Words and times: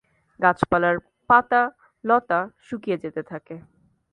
গাছপালার 0.39 0.95
পাতা, 1.29 1.61
লতা 2.03 2.39
শুকিয়ে 2.67 2.97
যেতে 2.97 3.21
থাকে। 3.23 3.55